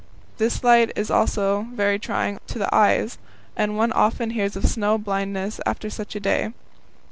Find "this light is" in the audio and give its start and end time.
0.39-1.11